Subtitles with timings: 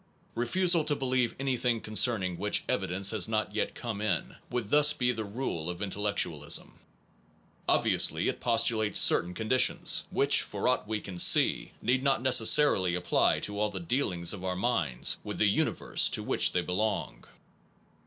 [0.33, 5.11] Refusal to believe anything concerning which evidence has not yet come in, would thus be
[5.11, 6.79] the rule of intellectualism.
[7.69, 12.95] Obviously it postulates cer tain conditions, which for aught we can see need not necessarily
[12.95, 17.23] apply to all the dealings of our minds with the Universe to which they belong.